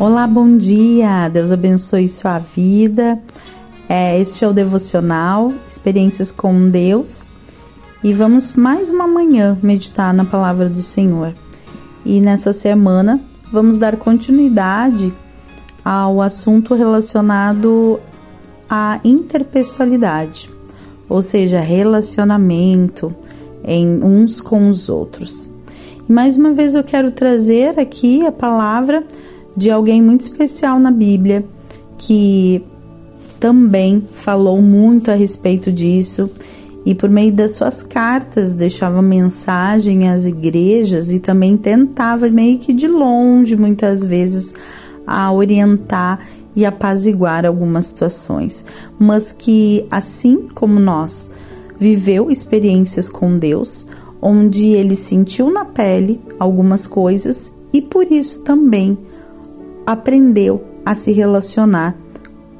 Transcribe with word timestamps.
Olá, 0.00 0.28
bom 0.28 0.56
dia. 0.56 1.28
Deus 1.28 1.50
abençoe 1.50 2.06
sua 2.06 2.38
vida. 2.38 3.20
É, 3.88 4.16
este 4.20 4.44
é 4.44 4.48
o 4.48 4.52
devocional 4.52 5.52
Experiências 5.66 6.30
com 6.30 6.68
Deus 6.68 7.26
e 8.04 8.14
vamos 8.14 8.52
mais 8.52 8.90
uma 8.90 9.08
manhã 9.08 9.58
meditar 9.60 10.14
na 10.14 10.24
palavra 10.24 10.68
do 10.68 10.84
Senhor. 10.84 11.34
E 12.06 12.20
nessa 12.20 12.52
semana 12.52 13.20
vamos 13.50 13.76
dar 13.76 13.96
continuidade 13.96 15.12
ao 15.84 16.22
assunto 16.22 16.76
relacionado 16.76 17.98
à 18.70 19.00
interpessoalidade, 19.02 20.48
ou 21.08 21.20
seja, 21.20 21.58
relacionamento 21.58 23.12
em 23.64 23.98
uns 24.04 24.40
com 24.40 24.70
os 24.70 24.88
outros. 24.88 25.48
E 26.08 26.12
mais 26.12 26.36
uma 26.36 26.52
vez 26.52 26.76
eu 26.76 26.84
quero 26.84 27.10
trazer 27.10 27.80
aqui 27.80 28.24
a 28.24 28.30
palavra 28.30 29.04
de 29.56 29.70
alguém 29.70 30.00
muito 30.02 30.22
especial 30.22 30.78
na 30.78 30.90
Bíblia 30.90 31.44
que 31.98 32.62
também 33.40 34.06
falou 34.12 34.60
muito 34.60 35.10
a 35.10 35.14
respeito 35.14 35.70
disso 35.70 36.30
e 36.84 36.94
por 36.94 37.10
meio 37.10 37.32
das 37.32 37.52
suas 37.52 37.82
cartas 37.82 38.52
deixava 38.52 39.02
mensagem 39.02 40.08
às 40.08 40.26
igrejas 40.26 41.12
e 41.12 41.20
também 41.20 41.56
tentava 41.56 42.30
meio 42.30 42.58
que 42.58 42.72
de 42.72 42.88
longe 42.88 43.56
muitas 43.56 44.04
vezes 44.04 44.54
a 45.06 45.32
orientar 45.32 46.20
e 46.54 46.64
apaziguar 46.64 47.46
algumas 47.46 47.86
situações, 47.86 48.64
mas 48.98 49.32
que 49.32 49.86
assim 49.90 50.48
como 50.54 50.80
nós 50.80 51.30
viveu 51.78 52.30
experiências 52.30 53.08
com 53.08 53.38
Deus, 53.38 53.86
onde 54.20 54.68
ele 54.68 54.96
sentiu 54.96 55.50
na 55.52 55.64
pele 55.64 56.20
algumas 56.38 56.86
coisas 56.86 57.52
e 57.72 57.80
por 57.80 58.10
isso 58.10 58.42
também 58.42 58.98
aprendeu 59.88 60.62
a 60.84 60.94
se 60.94 61.12
relacionar 61.12 61.96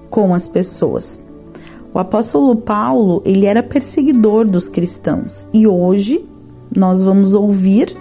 com 0.09 0.33
as 0.33 0.49
pessoas. 0.49 1.21
O 1.93 1.99
apóstolo 1.99 2.57
Paulo, 2.57 3.21
ele 3.23 3.45
era 3.45 3.63
perseguidor 3.63 4.47
dos 4.47 4.67
cristãos 4.67 5.47
e 5.53 5.67
hoje 5.67 6.25
nós 6.75 7.05
vamos 7.05 7.35
ouvir 7.35 7.95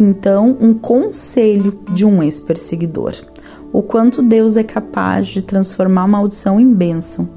então 0.00 0.56
um 0.58 0.72
conselho 0.72 1.78
de 1.90 2.06
um 2.06 2.22
ex-perseguidor. 2.22 3.12
O 3.70 3.82
quanto 3.82 4.22
Deus 4.22 4.56
é 4.56 4.62
capaz 4.62 5.26
de 5.26 5.42
transformar 5.42 6.08
maldição 6.08 6.58
em 6.58 6.72
bênção. 6.72 7.28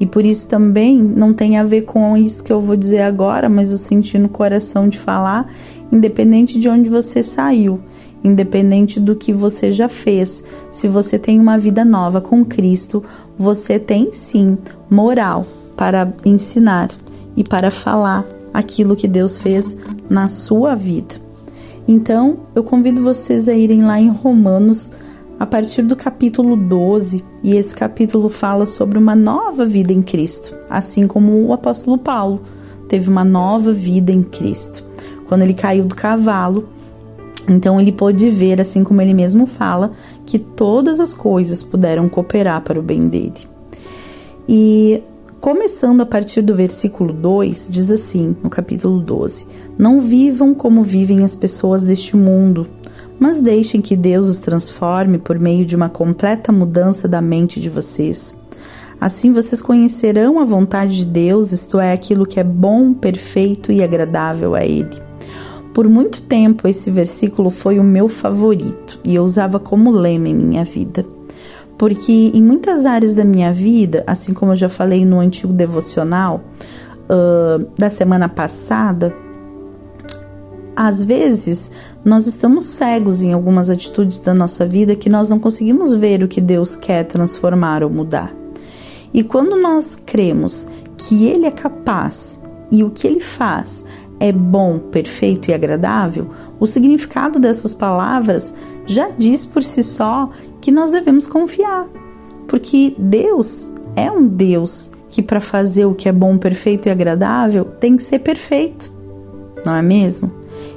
E 0.00 0.06
por 0.06 0.24
isso 0.24 0.48
também 0.48 0.96
não 1.02 1.34
tem 1.34 1.58
a 1.58 1.62
ver 1.64 1.82
com 1.82 2.16
isso 2.16 2.42
que 2.42 2.50
eu 2.50 2.62
vou 2.62 2.74
dizer 2.74 3.02
agora, 3.02 3.50
mas 3.50 3.70
eu 3.70 3.76
senti 3.76 4.16
no 4.16 4.30
coração 4.30 4.88
de 4.88 4.98
falar, 4.98 5.46
independente 5.92 6.58
de 6.58 6.70
onde 6.70 6.88
você 6.88 7.22
saiu, 7.22 7.78
independente 8.22 9.00
do 9.00 9.16
que 9.16 9.32
você 9.32 9.72
já 9.72 9.88
fez. 9.88 10.44
Se 10.70 10.88
você 10.88 11.18
tem 11.18 11.40
uma 11.40 11.58
vida 11.58 11.84
nova 11.84 12.20
com 12.20 12.44
Cristo, 12.44 13.02
você 13.38 13.78
tem 13.78 14.12
sim 14.12 14.58
moral 14.88 15.46
para 15.76 16.12
ensinar 16.24 16.90
e 17.36 17.42
para 17.42 17.70
falar 17.70 18.24
aquilo 18.52 18.96
que 18.96 19.08
Deus 19.08 19.38
fez 19.38 19.76
na 20.08 20.28
sua 20.28 20.74
vida. 20.74 21.14
Então, 21.88 22.38
eu 22.54 22.62
convido 22.62 23.02
vocês 23.02 23.48
a 23.48 23.54
irem 23.54 23.82
lá 23.82 24.00
em 24.00 24.10
Romanos 24.10 24.92
a 25.38 25.46
partir 25.46 25.82
do 25.82 25.96
capítulo 25.96 26.54
12, 26.54 27.24
e 27.42 27.56
esse 27.56 27.74
capítulo 27.74 28.28
fala 28.28 28.66
sobre 28.66 28.98
uma 28.98 29.16
nova 29.16 29.64
vida 29.64 29.90
em 29.90 30.02
Cristo, 30.02 30.54
assim 30.68 31.06
como 31.06 31.46
o 31.46 31.52
apóstolo 31.54 31.96
Paulo 31.96 32.42
teve 32.90 33.08
uma 33.08 33.24
nova 33.24 33.72
vida 33.72 34.12
em 34.12 34.22
Cristo. 34.22 34.84
Quando 35.26 35.42
ele 35.42 35.54
caiu 35.54 35.84
do 35.84 35.94
cavalo, 35.94 36.68
então 37.50 37.80
ele 37.80 37.90
pôde 37.90 38.30
ver, 38.30 38.60
assim 38.60 38.84
como 38.84 39.02
ele 39.02 39.12
mesmo 39.12 39.44
fala, 39.44 39.90
que 40.24 40.38
todas 40.38 41.00
as 41.00 41.12
coisas 41.12 41.64
puderam 41.64 42.08
cooperar 42.08 42.62
para 42.62 42.78
o 42.78 42.82
bem 42.82 43.08
dele. 43.08 43.32
E 44.48 45.02
começando 45.40 46.00
a 46.00 46.06
partir 46.06 46.42
do 46.42 46.54
versículo 46.54 47.12
2, 47.12 47.66
diz 47.68 47.90
assim, 47.90 48.36
no 48.40 48.48
capítulo 48.48 49.00
12: 49.00 49.48
Não 49.76 50.00
vivam 50.00 50.54
como 50.54 50.84
vivem 50.84 51.24
as 51.24 51.34
pessoas 51.34 51.82
deste 51.82 52.16
mundo, 52.16 52.68
mas 53.18 53.40
deixem 53.40 53.80
que 53.80 53.96
Deus 53.96 54.28
os 54.28 54.38
transforme 54.38 55.18
por 55.18 55.36
meio 55.36 55.66
de 55.66 55.74
uma 55.74 55.88
completa 55.88 56.52
mudança 56.52 57.08
da 57.08 57.20
mente 57.20 57.60
de 57.60 57.68
vocês. 57.68 58.36
Assim 59.00 59.32
vocês 59.32 59.60
conhecerão 59.60 60.38
a 60.38 60.44
vontade 60.44 60.98
de 60.98 61.06
Deus, 61.06 61.50
isto 61.50 61.80
é, 61.80 61.92
aquilo 61.92 62.26
que 62.26 62.38
é 62.38 62.44
bom, 62.44 62.94
perfeito 62.94 63.72
e 63.72 63.82
agradável 63.82 64.54
a 64.54 64.64
Ele. 64.64 65.09
Por 65.72 65.88
muito 65.88 66.22
tempo, 66.22 66.66
esse 66.66 66.90
versículo 66.90 67.50
foi 67.50 67.78
o 67.78 67.84
meu 67.84 68.08
favorito 68.08 68.98
e 69.04 69.14
eu 69.14 69.22
usava 69.22 69.58
como 69.58 69.90
lema 69.90 70.28
em 70.28 70.34
minha 70.34 70.64
vida. 70.64 71.06
Porque 71.78 72.30
em 72.34 72.42
muitas 72.42 72.84
áreas 72.84 73.14
da 73.14 73.24
minha 73.24 73.52
vida, 73.52 74.04
assim 74.06 74.34
como 74.34 74.52
eu 74.52 74.56
já 74.56 74.68
falei 74.68 75.06
no 75.06 75.18
antigo 75.18 75.52
devocional 75.52 76.42
uh, 77.04 77.66
da 77.78 77.88
semana 77.88 78.28
passada, 78.28 79.14
às 80.76 81.04
vezes 81.04 81.70
nós 82.04 82.26
estamos 82.26 82.64
cegos 82.64 83.22
em 83.22 83.32
algumas 83.32 83.70
atitudes 83.70 84.20
da 84.20 84.34
nossa 84.34 84.66
vida 84.66 84.96
que 84.96 85.08
nós 85.08 85.28
não 85.28 85.38
conseguimos 85.38 85.94
ver 85.94 86.22
o 86.22 86.28
que 86.28 86.40
Deus 86.40 86.74
quer 86.74 87.04
transformar 87.04 87.82
ou 87.82 87.90
mudar. 87.90 88.34
E 89.12 89.22
quando 89.22 89.56
nós 89.56 89.94
cremos 89.94 90.68
que 90.96 91.26
Ele 91.26 91.46
é 91.46 91.50
capaz 91.50 92.38
e 92.70 92.84
o 92.84 92.90
que 92.90 93.06
Ele 93.06 93.20
faz 93.20 93.84
é 94.20 94.30
bom, 94.30 94.78
perfeito 94.78 95.50
e 95.50 95.54
agradável, 95.54 96.28
o 96.60 96.66
significado 96.66 97.40
dessas 97.40 97.72
palavras 97.72 98.54
já 98.86 99.08
diz 99.08 99.46
por 99.46 99.64
si 99.64 99.82
só 99.82 100.30
que 100.60 100.70
nós 100.70 100.90
devemos 100.90 101.26
confiar, 101.26 101.88
porque 102.46 102.94
Deus 102.98 103.70
é 103.96 104.10
um 104.10 104.26
Deus 104.28 104.90
que, 105.08 105.22
para 105.22 105.40
fazer 105.40 105.86
o 105.86 105.94
que 105.94 106.08
é 106.08 106.12
bom, 106.12 106.36
perfeito 106.36 106.86
e 106.86 106.90
agradável, 106.90 107.64
tem 107.64 107.96
que 107.96 108.02
ser 108.02 108.18
perfeito, 108.18 108.92
não 109.64 109.74
é 109.74 109.82
mesmo? 109.82 110.30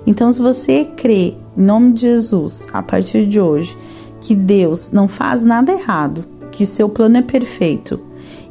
Então, 0.08 0.32
se 0.32 0.42
você 0.42 0.86
crê 0.86 1.36
em 1.58 1.62
nome 1.62 1.94
de 1.94 2.02
Jesus, 2.02 2.66
a 2.72 2.82
partir 2.82 3.28
de 3.28 3.40
hoje, 3.40 3.78
que 4.22 4.34
Deus 4.34 4.92
não 4.92 5.08
faz 5.08 5.44
nada 5.44 5.72
errado, 5.72 6.26
que 6.52 6.66
seu 6.66 6.88
plano 6.88 7.18
é 7.18 7.22
perfeito 7.22 8.00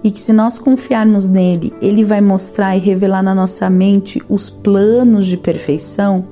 e 0.04 0.10
que 0.10 0.20
se 0.20 0.32
nós 0.32 0.58
confiarmos 0.58 1.28
nele, 1.28 1.72
ele 1.80 2.04
vai 2.04 2.20
mostrar 2.20 2.76
e 2.76 2.80
revelar 2.80 3.22
na 3.22 3.34
nossa 3.34 3.70
mente 3.70 4.20
os 4.28 4.50
planos 4.50 5.26
de 5.26 5.36
perfeição, 5.36 6.24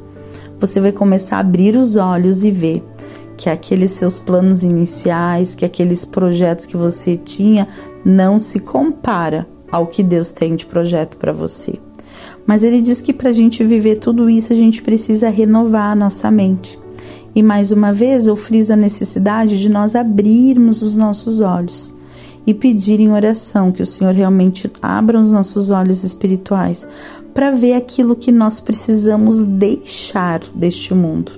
você 0.58 0.80
vai 0.80 0.92
começar 0.92 1.36
a 1.36 1.40
abrir 1.40 1.76
os 1.76 1.96
olhos 1.96 2.44
e 2.44 2.50
ver 2.50 2.84
que 3.36 3.48
aqueles 3.48 3.92
seus 3.92 4.18
planos 4.18 4.62
iniciais, 4.62 5.54
que 5.54 5.64
aqueles 5.64 6.04
projetos 6.04 6.66
que 6.66 6.76
você 6.76 7.16
tinha 7.16 7.66
não 8.04 8.38
se 8.38 8.60
compara 8.60 9.46
ao 9.70 9.86
que 9.86 10.02
Deus 10.02 10.30
tem 10.30 10.56
de 10.56 10.66
projeto 10.66 11.16
para 11.16 11.32
você. 11.32 11.78
Mas 12.44 12.64
ele 12.64 12.82
diz 12.82 13.00
que 13.00 13.12
para 13.12 13.30
a 13.30 13.32
gente 13.32 13.64
viver 13.64 13.96
tudo 13.96 14.28
isso, 14.28 14.52
a 14.52 14.56
gente 14.56 14.82
precisa 14.82 15.30
renovar 15.30 15.92
a 15.92 15.94
nossa 15.94 16.30
mente. 16.30 16.78
E 17.34 17.42
mais 17.42 17.70
uma 17.70 17.92
vez 17.92 18.26
eu 18.26 18.34
friso 18.34 18.72
a 18.72 18.76
necessidade 18.76 19.58
de 19.58 19.68
nós 19.68 19.94
abrirmos 19.94 20.82
os 20.82 20.96
nossos 20.96 21.40
olhos 21.40 21.94
e 22.46 22.54
pedir 22.54 23.00
em 23.00 23.12
oração 23.12 23.70
que 23.70 23.82
o 23.82 23.86
Senhor 23.86 24.14
realmente 24.14 24.70
abra 24.80 25.20
os 25.20 25.30
nossos 25.30 25.70
olhos 25.70 26.04
espirituais 26.04 26.88
para 27.34 27.50
ver 27.50 27.74
aquilo 27.74 28.16
que 28.16 28.32
nós 28.32 28.60
precisamos 28.60 29.44
deixar 29.44 30.40
deste 30.54 30.94
mundo. 30.94 31.32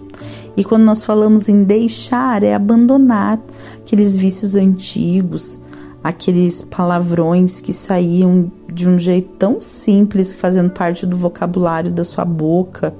E 0.56 0.64
quando 0.64 0.84
nós 0.84 1.04
falamos 1.04 1.48
em 1.48 1.64
deixar, 1.64 2.42
é 2.42 2.54
abandonar 2.54 3.40
aqueles 3.78 4.16
vícios 4.16 4.54
antigos, 4.54 5.58
aqueles 6.02 6.62
palavrões 6.62 7.60
que 7.60 7.72
saíam 7.72 8.50
de 8.72 8.88
um 8.88 8.98
jeito 8.98 9.30
tão 9.38 9.60
simples, 9.60 10.32
fazendo 10.32 10.70
parte 10.70 11.06
do 11.06 11.16
vocabulário 11.16 11.90
da 11.90 12.04
sua 12.04 12.24
boca 12.24 12.94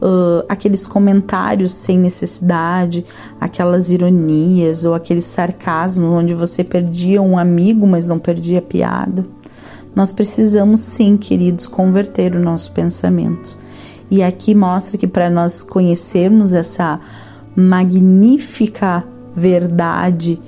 uh, 0.00 0.44
aqueles 0.48 0.86
comentários 0.86 1.72
sem 1.72 1.98
necessidade, 1.98 3.04
aquelas 3.40 3.90
ironias 3.90 4.84
ou 4.84 4.94
aquele 4.94 5.22
sarcasmo 5.22 6.06
onde 6.06 6.34
você 6.34 6.64
perdia 6.64 7.20
um 7.20 7.38
amigo, 7.38 7.86
mas 7.86 8.06
não 8.06 8.18
perdia 8.18 8.58
a 8.58 8.62
piada. 8.62 9.24
Nós 9.94 10.12
precisamos 10.12 10.80
sim, 10.80 11.16
queridos, 11.16 11.66
converter 11.66 12.34
o 12.34 12.40
nosso 12.40 12.72
pensamento. 12.72 13.58
E 14.10 14.22
aqui 14.22 14.54
mostra 14.54 14.98
que 14.98 15.06
para 15.06 15.28
nós 15.28 15.62
conhecermos 15.62 16.52
essa 16.52 17.00
magnífica 17.54 19.04
verdade 19.34 20.40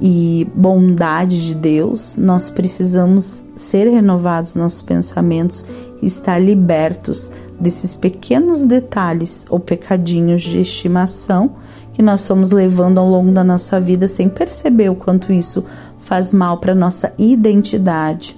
e 0.00 0.46
bondade 0.54 1.46
de 1.46 1.54
Deus, 1.54 2.16
nós 2.16 2.48
precisamos 2.48 3.44
ser 3.56 3.88
renovados 3.88 4.54
nossos 4.54 4.80
pensamentos 4.80 5.66
estar 6.02 6.38
libertos 6.38 7.30
desses 7.60 7.94
pequenos 7.94 8.62
detalhes 8.62 9.46
ou 9.50 9.60
pecadinhos 9.60 10.42
de 10.42 10.60
estimação 10.60 11.52
que 11.92 12.02
nós 12.02 12.22
somos 12.22 12.50
levando 12.50 12.98
ao 12.98 13.08
longo 13.08 13.30
da 13.30 13.44
nossa 13.44 13.80
vida 13.80 14.08
sem 14.08 14.28
perceber 14.28 14.88
o 14.88 14.94
quanto 14.94 15.32
isso 15.32 15.64
faz 15.98 16.32
mal 16.32 16.58
para 16.58 16.74
nossa 16.74 17.12
identidade. 17.18 18.36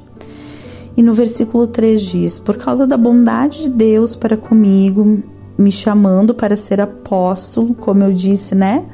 E 0.97 1.03
no 1.03 1.15
versículo 1.15 1.67
3 1.67 2.03
diz: 2.03 2.39
Por 2.39 2.57
causa 2.57 2.87
da 2.87 2.97
bondade 2.97 3.63
de 3.63 3.71
Deus 3.71 4.17
para 4.17 4.37
comigo, 4.37 5.23
me 5.57 5.71
chamando 5.71 6.35
para 6.35 6.57
ser 6.57 6.81
apóstolo, 6.81 7.75
como 7.75 8.03
eu 8.03 8.13
disse, 8.13 8.55
né? 8.55 8.85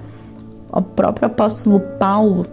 o 0.73 0.83
próprio 0.83 1.27
apóstolo 1.27 1.81
Paulo 1.99 2.47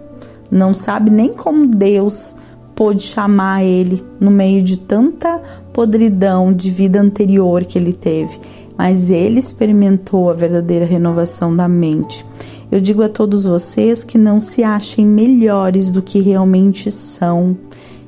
não 0.50 0.74
sabe 0.74 1.12
nem 1.12 1.34
como 1.34 1.68
Deus 1.68 2.36
pôde 2.76 3.04
chamar 3.04 3.64
ele 3.64 4.04
no 4.20 4.30
meio 4.30 4.62
de 4.62 4.78
tanta 4.78 5.42
podridão 5.74 6.54
de 6.54 6.70
vida 6.70 7.00
anterior 7.00 7.64
que 7.64 7.78
ele 7.78 7.94
teve, 7.94 8.40
mas 8.78 9.10
ele 9.10 9.40
experimentou 9.40 10.30
a 10.30 10.34
verdadeira 10.34 10.86
renovação 10.86 11.56
da 11.56 11.68
mente. 11.68 12.26
Eu 12.72 12.82
digo 12.82 13.02
a 13.04 13.10
todos 13.10 13.46
vocês 13.46 14.04
que 14.04 14.18
não 14.18 14.40
se 14.40 14.64
achem 14.64 15.06
melhores 15.06 15.90
do 15.90 16.02
que 16.02 16.20
realmente 16.20 16.92
são, 16.92 17.56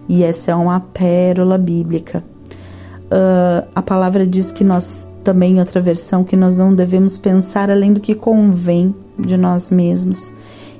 e 0.10 0.24
essa 0.24 0.52
é 0.52 0.56
uma 0.56 0.80
pérola 0.80 1.58
bíblica. 1.58 2.24
Uh, 3.06 3.68
a 3.74 3.81
palavra 3.81 4.28
diz 4.28 4.52
que 4.52 4.63
nós, 4.63 5.08
também 5.24 5.60
outra 5.60 5.80
versão, 5.80 6.24
que 6.24 6.36
nós 6.36 6.58
não 6.58 6.75
devemos 6.75 7.18
pensar 7.18 7.70
além 7.70 7.94
do 7.94 8.02
que 8.02 8.13
convém 8.13 8.94
de 9.18 9.38
nós 9.38 9.70
mesmos. 9.70 10.31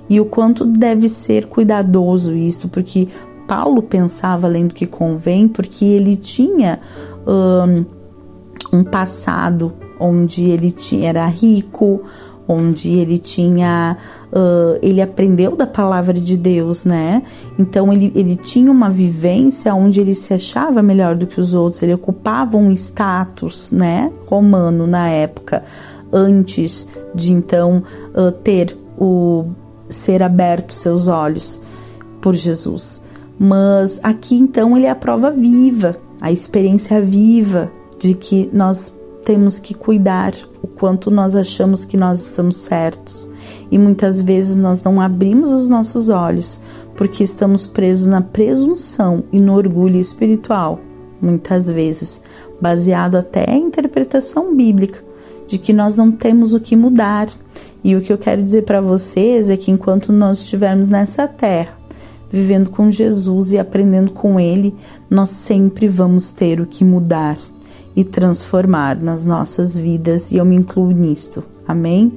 E 0.10 0.20
o 0.20 0.26
quanto 0.26 0.66
deve 0.66 1.08
ser 1.08 1.48
cuidadoso 1.48 2.34
isto, 2.34 2.68
porque 2.68 3.08
Paulo 3.48 3.82
pensava 3.82 4.48
além 4.48 4.68
do 4.68 4.74
que 4.74 4.86
convém, 4.86 5.48
porque 5.48 5.86
ele 5.86 6.16
tinha 6.16 6.80
um, 7.26 7.86
um 8.72 8.84
passado 8.84 9.74
onde 10.00 10.46
ele 10.46 10.72
tinha, 10.72 11.10
era 11.10 11.26
rico, 11.26 12.02
onde 12.48 12.94
ele 12.94 13.18
tinha, 13.18 13.98
uh, 14.32 14.80
ele 14.82 15.02
aprendeu 15.02 15.56
da 15.56 15.68
palavra 15.68 16.14
de 16.14 16.38
Deus, 16.38 16.86
né? 16.86 17.22
Então 17.60 17.92
ele, 17.92 18.12
ele 18.16 18.36
tinha 18.38 18.72
uma 18.72 18.90
vivência 18.90 19.74
onde 19.76 20.00
ele 20.00 20.16
se 20.16 20.34
achava 20.34 20.82
melhor 20.82 21.16
do 21.16 21.28
que 21.28 21.42
os 21.42 21.54
outros, 21.54 21.84
ele 21.84 21.94
ocupava 21.94 22.56
um 22.56 22.72
status, 22.72 23.72
né? 23.72 24.12
Romano 24.28 24.88
na 24.88 25.10
época, 25.10 25.64
antes 26.12 26.88
de 27.14 27.34
então 27.34 27.84
uh, 28.14 28.32
ter 28.32 28.78
o 28.98 29.46
ser 29.90 30.24
aberto 30.24 30.74
seus 30.74 31.08
olhos 31.08 31.62
por 32.22 32.34
Jesus. 32.36 33.07
Mas 33.40 34.00
aqui 34.04 34.36
então 34.36 34.76
ele 34.76 34.86
é 34.86 34.90
a 34.90 34.96
prova 34.96 35.32
viva, 35.32 35.98
a 36.20 36.32
experiência 36.32 37.02
viva 37.02 37.72
de 38.00 38.14
que 38.14 38.50
nós 38.52 38.92
temos 39.24 39.60
que 39.60 39.74
cuidar 39.74 40.34
o 40.62 40.68
quanto 40.68 41.12
nós 41.12 41.36
achamos 41.36 41.84
que 41.86 41.98
nós 41.98 42.22
estamos 42.22 42.56
certos. 42.56 43.28
E 43.70 43.78
muitas 43.78 44.22
vezes 44.22 44.56
nós 44.56 44.84
não 44.84 45.02
abrimos 45.02 45.50
os 45.50 45.70
nossos 45.70 46.10
olhos 46.10 46.62
porque 46.96 47.24
estamos 47.24 47.68
presos 47.68 48.08
na 48.08 48.22
presunção 48.22 49.24
e 49.32 49.40
no 49.40 49.54
orgulho 49.54 50.00
espiritual, 50.00 50.80
muitas 51.22 51.68
vezes 51.68 52.22
baseado 52.60 53.16
até 53.16 53.46
em 53.52 53.66
interpretação 53.66 54.56
bíblica 54.56 55.04
de 55.48 55.58
que 55.58 55.72
nós 55.72 55.96
não 55.96 56.12
temos 56.12 56.54
o 56.54 56.60
que 56.60 56.76
mudar. 56.76 57.28
E 57.84 57.96
o 57.96 58.02
que 58.02 58.12
eu 58.12 58.18
quero 58.18 58.44
dizer 58.44 58.64
para 58.64 58.82
vocês 58.82 59.50
é 59.50 59.56
que 59.56 59.72
enquanto 59.72 60.12
nós 60.12 60.40
estivermos 60.40 60.90
nessa 60.90 61.28
terra, 61.28 61.77
vivendo 62.30 62.70
com 62.70 62.92
Jesus 62.92 63.52
e 63.52 63.58
aprendendo 63.58 64.12
com 64.12 64.40
Ele, 64.40 64.76
nós 65.10 65.30
sempre 65.30 65.88
vamos 65.88 66.32
ter 66.32 66.60
o 66.60 66.66
que 66.66 66.84
mudar 66.84 67.38
e 67.96 68.04
transformar 68.04 68.96
nas 69.02 69.26
nossas 69.26 69.78
vidas, 69.78 70.32
e 70.32 70.38
eu 70.38 70.46
me 70.46 70.56
incluo 70.56 70.92
nisto. 70.92 71.44
Amém? 71.68 72.12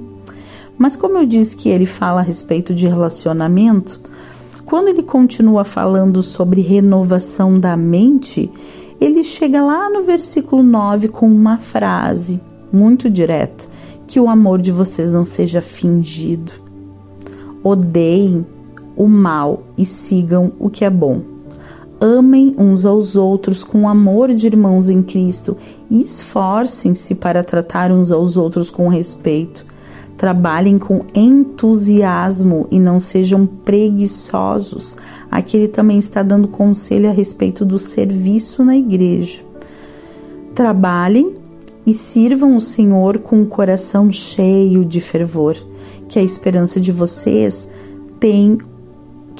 Mas 0.76 0.96
como 0.96 1.18
eu 1.18 1.26
disse 1.26 1.56
que 1.56 1.68
ele 1.68 1.86
fala 1.86 2.20
a 2.20 2.24
respeito 2.24 2.74
de 2.74 2.86
relacionamento, 2.86 4.00
quando 4.64 4.88
ele 4.88 5.02
continua 5.02 5.64
falando 5.64 6.22
sobre 6.22 6.60
renovação 6.60 7.58
da 7.58 7.76
mente, 7.76 8.50
ele 9.00 9.24
chega 9.24 9.62
lá 9.62 9.90
no 9.90 10.04
versículo 10.04 10.62
9 10.62 11.08
com 11.08 11.26
uma 11.26 11.58
frase 11.58 12.40
muito 12.72 13.10
direta: 13.10 13.64
que 14.06 14.20
o 14.20 14.28
amor 14.28 14.60
de 14.60 14.70
vocês 14.70 15.10
não 15.10 15.24
seja 15.24 15.60
fingido. 15.60 16.52
Odeiem 17.62 18.46
o 19.00 19.08
mal 19.08 19.62
e 19.78 19.86
sigam 19.86 20.52
o 20.58 20.68
que 20.68 20.84
é 20.84 20.90
bom. 20.90 21.22
Amem 21.98 22.54
uns 22.58 22.84
aos 22.84 23.16
outros 23.16 23.64
com 23.64 23.88
amor 23.88 24.34
de 24.34 24.46
irmãos 24.46 24.90
em 24.90 25.02
Cristo 25.02 25.56
e 25.90 26.02
esforcem-se 26.02 27.14
para 27.14 27.42
tratar 27.42 27.90
uns 27.90 28.12
aos 28.12 28.36
outros 28.36 28.68
com 28.68 28.88
respeito. 28.88 29.64
Trabalhem 30.18 30.78
com 30.78 31.00
entusiasmo 31.14 32.68
e 32.70 32.78
não 32.78 33.00
sejam 33.00 33.46
preguiçosos. 33.46 34.98
Aqui 35.30 35.56
ele 35.56 35.68
também 35.68 35.98
está 35.98 36.22
dando 36.22 36.46
conselho 36.46 37.08
a 37.08 37.12
respeito 37.12 37.64
do 37.64 37.78
serviço 37.78 38.62
na 38.62 38.76
igreja. 38.76 39.40
Trabalhem 40.54 41.36
e 41.86 41.94
sirvam 41.94 42.54
o 42.54 42.60
Senhor 42.60 43.18
com 43.20 43.40
o 43.40 43.46
coração 43.46 44.12
cheio 44.12 44.84
de 44.84 45.00
fervor, 45.00 45.56
que 46.06 46.18
a 46.18 46.22
esperança 46.22 46.78
de 46.78 46.92
vocês 46.92 47.70
tem 48.20 48.58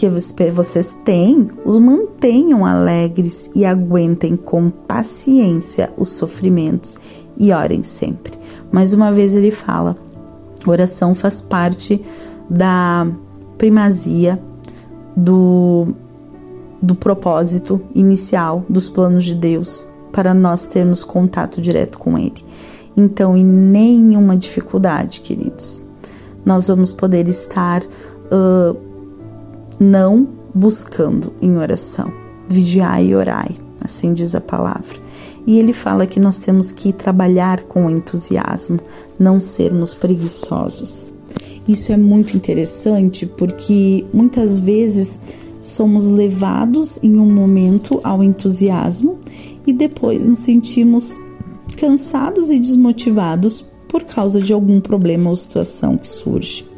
que 0.01 0.51
vocês 0.51 0.97
têm, 1.05 1.51
os 1.63 1.79
mantenham 1.79 2.65
alegres 2.65 3.51
e 3.55 3.67
aguentem 3.67 4.35
com 4.35 4.71
paciência 4.71 5.93
os 5.99 6.09
sofrimentos 6.09 6.99
e 7.37 7.53
orem 7.53 7.83
sempre. 7.83 8.33
Mais 8.73 8.95
uma 8.95 9.13
vez 9.13 9.35
ele 9.35 9.51
fala: 9.51 9.95
oração 10.67 11.15
faz 11.15 11.43
parte 11.43 12.03
da 12.49 13.07
primazia 13.59 14.41
do, 15.15 15.89
do 16.81 16.95
propósito 16.95 17.79
inicial 17.95 18.65
dos 18.71 18.89
planos 18.89 19.27
de 19.27 19.35
Deus 19.35 19.87
para 20.13 20.33
nós 20.33 20.67
termos 20.67 21.05
contato 21.05 21.61
direto 21.61 21.99
com 21.99 22.17
Ele. 22.17 22.43
Então, 22.97 23.37
em 23.37 23.45
nenhuma 23.45 24.35
dificuldade, 24.35 25.21
queridos, 25.21 25.83
nós 26.45 26.69
vamos 26.69 26.91
poder 26.91 27.29
estar 27.29 27.83
uh, 27.83 28.90
não 29.81 30.29
buscando 30.55 31.33
em 31.41 31.57
oração. 31.57 32.13
Vigiai 32.49 33.07
e 33.07 33.15
orai, 33.15 33.57
assim 33.83 34.13
diz 34.13 34.35
a 34.35 34.41
palavra. 34.41 34.99
E 35.47 35.59
ele 35.59 35.73
fala 35.73 36.07
que 36.07 36.21
nós 36.21 36.37
temos 36.39 36.71
que 36.71 36.93
trabalhar 36.93 37.63
com 37.63 37.89
entusiasmo, 37.89 38.79
não 39.19 39.41
sermos 39.41 39.95
preguiçosos. 39.95 41.13
Isso 41.67 41.93
é 41.93 41.97
muito 41.97 42.37
interessante 42.37 43.25
porque 43.25 44.05
muitas 44.13 44.59
vezes 44.59 45.19
somos 45.61 46.07
levados 46.09 47.03
em 47.03 47.19
um 47.19 47.31
momento 47.33 48.01
ao 48.03 48.23
entusiasmo 48.23 49.19
e 49.67 49.73
depois 49.73 50.27
nos 50.27 50.41
sentimos 50.41 51.17
cansados 51.77 52.51
e 52.51 52.59
desmotivados 52.59 53.65
por 53.89 54.05
causa 54.05 54.41
de 54.41 54.53
algum 54.53 54.81
problema 54.81 55.31
ou 55.31 55.37
situação 55.37 55.97
que 55.97 56.09
surge. 56.09 56.70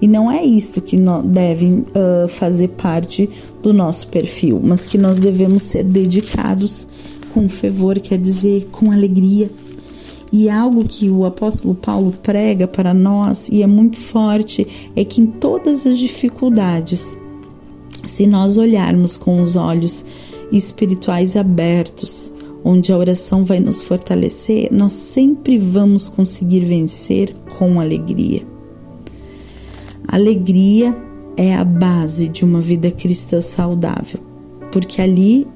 E 0.00 0.06
não 0.06 0.30
é 0.30 0.44
isso 0.44 0.80
que 0.80 0.96
deve 1.24 1.66
uh, 1.66 2.28
fazer 2.28 2.68
parte 2.68 3.28
do 3.62 3.72
nosso 3.72 4.08
perfil, 4.08 4.60
mas 4.62 4.86
que 4.86 4.98
nós 4.98 5.18
devemos 5.18 5.62
ser 5.62 5.84
dedicados 5.84 6.86
com 7.32 7.48
fervor, 7.48 7.98
quer 8.00 8.18
dizer, 8.18 8.68
com 8.70 8.90
alegria. 8.90 9.50
E 10.32 10.50
algo 10.50 10.84
que 10.84 11.08
o 11.08 11.24
apóstolo 11.24 11.74
Paulo 11.74 12.12
prega 12.22 12.66
para 12.66 12.92
nós 12.92 13.48
e 13.48 13.62
é 13.62 13.66
muito 13.66 13.96
forte 13.96 14.66
é 14.94 15.04
que 15.04 15.20
em 15.20 15.26
todas 15.26 15.86
as 15.86 15.98
dificuldades, 15.98 17.16
se 18.04 18.26
nós 18.26 18.58
olharmos 18.58 19.16
com 19.16 19.40
os 19.40 19.56
olhos 19.56 20.04
espirituais 20.52 21.36
abertos, 21.36 22.32
onde 22.64 22.92
a 22.92 22.98
oração 22.98 23.44
vai 23.44 23.60
nos 23.60 23.80
fortalecer, 23.80 24.68
nós 24.72 24.92
sempre 24.92 25.56
vamos 25.56 26.08
conseguir 26.08 26.64
vencer 26.64 27.34
com 27.58 27.80
alegria. 27.80 28.55
Alegria 30.08 30.96
é 31.36 31.54
a 31.54 31.64
base 31.64 32.28
de 32.28 32.44
uma 32.44 32.60
vida 32.60 32.90
cristã 32.90 33.40
saudável, 33.40 34.20
porque 34.72 35.02
ali 35.02 35.46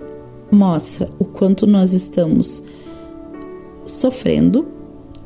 mostra 0.51 1.09
o 1.19 1.25
quanto 1.25 1.67
nós 1.67 1.93
estamos 1.93 2.63
sofrendo, 3.87 4.67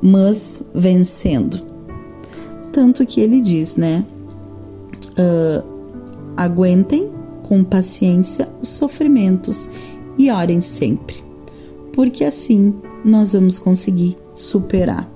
mas 0.00 0.62
vencendo. 0.74 1.60
Tanto 2.72 3.06
que 3.06 3.20
ele 3.20 3.40
diz, 3.40 3.76
né? 3.76 4.04
Uh, 5.12 5.64
aguentem 6.36 7.08
com 7.42 7.62
paciência 7.62 8.48
os 8.60 8.68
sofrimentos 8.68 9.70
e 10.18 10.30
orem 10.30 10.60
sempre, 10.60 11.22
porque 11.92 12.24
assim 12.24 12.74
nós 13.04 13.32
vamos 13.32 13.58
conseguir 13.58 14.16
superar. 14.34 15.13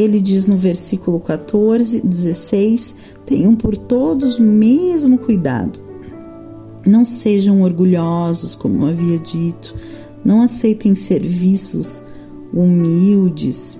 Ele 0.00 0.18
diz 0.18 0.46
no 0.46 0.56
versículo 0.56 1.20
14, 1.20 2.00
16: 2.00 2.96
Tenham 3.26 3.54
por 3.54 3.76
todos 3.76 4.38
o 4.38 4.42
mesmo 4.42 5.18
cuidado. 5.18 5.78
Não 6.86 7.04
sejam 7.04 7.60
orgulhosos, 7.60 8.54
como 8.54 8.86
havia 8.86 9.18
dito, 9.18 9.74
não 10.24 10.40
aceitem 10.40 10.94
serviços 10.94 12.02
humildes, 12.50 13.78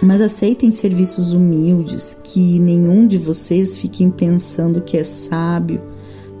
mas 0.00 0.22
aceitem 0.22 0.72
serviços 0.72 1.34
humildes, 1.34 2.18
que 2.24 2.58
nenhum 2.58 3.06
de 3.06 3.18
vocês 3.18 3.76
fiquem 3.76 4.10
pensando 4.10 4.80
que 4.80 4.96
é 4.96 5.04
sábio 5.04 5.78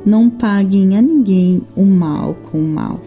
não 0.06 0.30
paguem 0.30 0.96
a 0.96 1.02
ninguém 1.02 1.60
o 1.76 1.84
mal 1.84 2.34
com 2.50 2.58
o 2.58 2.66
mal. 2.66 2.98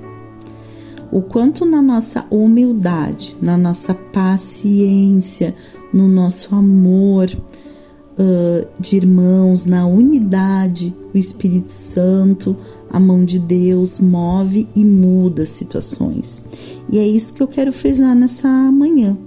O 1.11 1.21
quanto 1.21 1.65
na 1.65 1.81
nossa 1.81 2.25
humildade, 2.31 3.35
na 3.41 3.57
nossa 3.57 3.93
paciência, 3.93 5.53
no 5.93 6.07
nosso 6.07 6.55
amor, 6.55 7.29
uh, 7.29 8.67
de 8.79 8.95
irmãos, 8.95 9.65
na 9.65 9.85
unidade, 9.85 10.93
o 11.13 11.17
Espírito 11.17 11.71
Santo, 11.71 12.55
a 12.89 12.97
mão 12.97 13.25
de 13.25 13.39
Deus 13.39 13.99
move 13.99 14.69
e 14.73 14.85
muda 14.85 15.45
situações. 15.45 16.41
E 16.89 16.97
é 16.97 17.05
isso 17.05 17.33
que 17.33 17.43
eu 17.43 17.47
quero 17.47 17.73
frisar 17.73 18.15
nessa 18.15 18.47
manhã. 18.71 19.17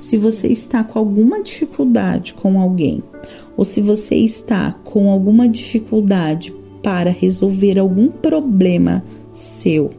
Se 0.00 0.16
você 0.16 0.48
está 0.48 0.84
com 0.84 0.98
alguma 0.98 1.42
dificuldade 1.42 2.32
com 2.32 2.58
alguém, 2.58 3.02
ou 3.56 3.64
se 3.64 3.82
você 3.82 4.14
está 4.14 4.72
com 4.84 5.10
alguma 5.10 5.48
dificuldade 5.48 6.52
para 6.82 7.10
resolver 7.10 7.78
algum 7.78 8.08
problema 8.08 9.02
seu 9.32 9.90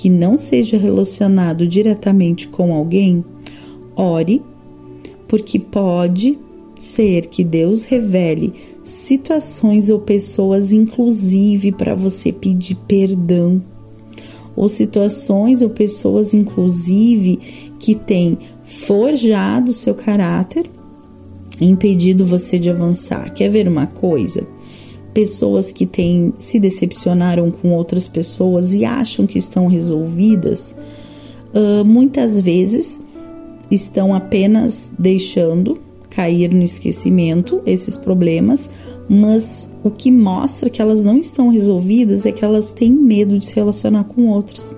que 0.00 0.08
não 0.08 0.38
seja 0.38 0.78
relacionado 0.78 1.68
diretamente 1.68 2.48
com 2.48 2.72
alguém, 2.72 3.22
ore, 3.94 4.40
porque 5.28 5.58
pode 5.58 6.38
ser 6.74 7.26
que 7.26 7.44
Deus 7.44 7.82
revele 7.82 8.54
situações 8.82 9.90
ou 9.90 9.98
pessoas, 9.98 10.72
inclusive, 10.72 11.70
para 11.70 11.94
você 11.94 12.32
pedir 12.32 12.76
perdão, 12.88 13.62
ou 14.56 14.70
situações 14.70 15.60
ou 15.60 15.68
pessoas, 15.68 16.32
inclusive, 16.32 17.38
que 17.78 17.94
têm 17.94 18.38
forjado 18.64 19.70
seu 19.70 19.94
caráter, 19.94 20.64
impedido 21.60 22.24
você 22.24 22.58
de 22.58 22.70
avançar. 22.70 23.34
Quer 23.34 23.50
ver 23.50 23.68
uma 23.68 23.86
coisa? 23.86 24.46
Pessoas 25.12 25.72
que 25.72 25.86
têm 25.86 26.32
se 26.38 26.58
decepcionaram 26.58 27.50
com 27.50 27.72
outras 27.72 28.06
pessoas 28.06 28.74
e 28.74 28.84
acham 28.84 29.26
que 29.26 29.38
estão 29.38 29.66
resolvidas, 29.66 30.74
uh, 31.54 31.84
muitas 31.84 32.40
vezes 32.40 33.00
estão 33.70 34.14
apenas 34.14 34.90
deixando 34.98 35.78
cair 36.08 36.52
no 36.52 36.62
esquecimento 36.62 37.60
esses 37.64 37.96
problemas, 37.96 38.70
mas 39.08 39.68
o 39.82 39.90
que 39.90 40.10
mostra 40.10 40.68
que 40.68 40.82
elas 40.82 41.02
não 41.02 41.18
estão 41.18 41.48
resolvidas 41.48 42.26
é 42.26 42.32
que 42.32 42.44
elas 42.44 42.72
têm 42.72 42.92
medo 42.92 43.38
de 43.38 43.46
se 43.46 43.54
relacionar 43.54 44.04
com 44.04 44.28
outros. 44.28 44.74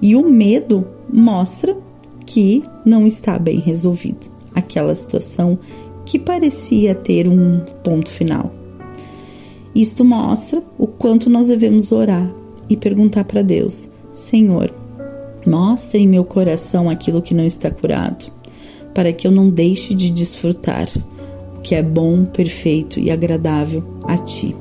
E 0.00 0.16
o 0.16 0.28
medo 0.28 0.86
mostra 1.10 1.76
que 2.26 2.64
não 2.84 3.06
está 3.06 3.38
bem 3.38 3.58
resolvido 3.58 4.32
aquela 4.54 4.94
situação 4.94 5.58
que 6.04 6.18
parecia 6.18 6.94
ter 6.94 7.28
um 7.28 7.60
ponto 7.82 8.10
final. 8.10 8.52
Isto 9.74 10.04
mostra 10.04 10.62
o 10.78 10.86
quanto 10.86 11.30
nós 11.30 11.48
devemos 11.48 11.92
orar 11.92 12.30
e 12.68 12.76
perguntar 12.76 13.24
para 13.24 13.42
Deus: 13.42 13.88
Senhor, 14.12 14.72
mostre 15.46 16.00
em 16.00 16.06
meu 16.06 16.24
coração 16.24 16.90
aquilo 16.90 17.22
que 17.22 17.34
não 17.34 17.44
está 17.44 17.70
curado 17.70 18.32
para 18.94 19.12
que 19.12 19.26
eu 19.26 19.30
não 19.30 19.48
deixe 19.48 19.94
de 19.94 20.10
desfrutar 20.10 20.88
o 21.56 21.60
que 21.60 21.74
é 21.74 21.82
bom, 21.82 22.24
perfeito 22.24 22.98
e 23.00 23.10
agradável 23.10 23.82
a 24.04 24.16
Ti. 24.18 24.54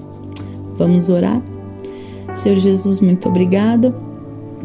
Vamos 0.77 1.09
orar? 1.09 1.41
Senhor 2.33 2.55
Jesus, 2.55 3.01
muito 3.01 3.27
obrigada, 3.27 3.93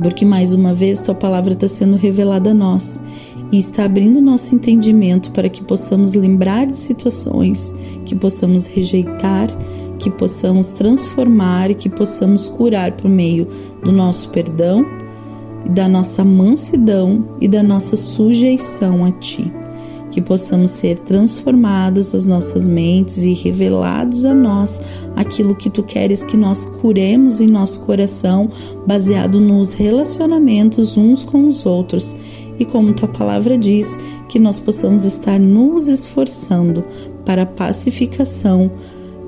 porque 0.01 0.25
mais 0.25 0.53
uma 0.53 0.73
vez 0.73 1.03
Tua 1.03 1.15
palavra 1.15 1.55
está 1.55 1.67
sendo 1.67 1.97
revelada 1.97 2.51
a 2.51 2.55
nós 2.55 3.01
e 3.51 3.59
está 3.59 3.85
abrindo 3.85 4.21
nosso 4.21 4.55
entendimento 4.55 5.31
para 5.33 5.49
que 5.49 5.63
possamos 5.63 6.15
lembrar 6.15 6.67
de 6.67 6.77
situações, 6.77 7.75
que 8.05 8.15
possamos 8.15 8.67
rejeitar, 8.67 9.49
que 9.99 10.11
possamos 10.11 10.69
transformar 10.69 11.71
e 11.71 11.75
que 11.75 11.89
possamos 11.89 12.47
curar 12.47 12.93
por 12.93 13.11
meio 13.11 13.47
do 13.83 13.93
nosso 13.93 14.29
perdão 14.31 14.85
da 15.71 15.89
nossa 15.89 16.25
mansidão 16.25 17.25
e 17.41 17.49
da 17.49 17.63
nossa 17.63 17.97
sujeição 17.97 19.05
a 19.05 19.13
Ti. 19.13 19.53
Que 20.11 20.21
possamos 20.23 20.71
ser 20.71 20.99
transformadas 21.01 22.15
as 22.15 22.25
nossas 22.25 22.67
mentes 22.67 23.19
e 23.19 23.35
revelados 23.35 24.25
a 24.25 24.35
nós 24.35 24.81
aquilo 25.15 25.55
que 25.55 25.69
Tu 25.69 25.83
queres 25.83 26.25
que 26.25 26.37
nós 26.37 26.65
curemos 26.65 27.41
em 27.41 27.49
nosso 27.49 27.81
coração, 27.81 28.49
baseado 28.87 29.41
nos 29.41 29.73
relacionamentos 29.73 30.97
uns 30.97 31.23
com 31.23 31.49
os 31.49 31.67
outros. 31.67 32.17
E 32.59 32.65
como 32.65 32.95
Tua 32.95 33.09
palavra 33.09 33.59
diz, 33.59 33.99
que 34.29 34.39
nós 34.39 34.59
possamos 34.59 35.05
estar 35.05 35.39
nos 35.39 35.87
esforçando 35.87 36.83
para 37.25 37.43
a 37.43 37.47
pacificação 37.47 38.71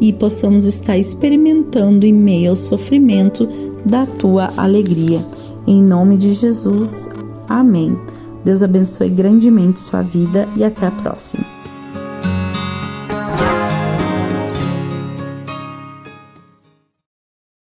e 0.00 0.12
possamos 0.12 0.64
estar 0.64 0.96
experimentando 0.96 2.06
em 2.06 2.12
meio 2.12 2.50
ao 2.50 2.56
sofrimento 2.56 3.48
da 3.84 4.06
Tua 4.06 4.52
alegria. 4.56 5.24
Em 5.66 5.82
nome 5.82 6.16
de 6.16 6.32
Jesus, 6.32 7.08
amém. 7.48 7.98
Deus 8.44 8.62
abençoe 8.62 9.10
grandemente 9.10 9.80
sua 9.80 10.02
vida 10.02 10.48
e 10.56 10.64
até 10.64 10.86
a 10.86 10.90
próxima. 10.90 11.57